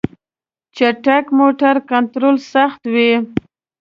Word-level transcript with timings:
چټک 0.75 1.25
موټر 1.37 1.75
کنټرول 1.91 2.35
سخت 2.53 2.81
وي. 2.93 3.11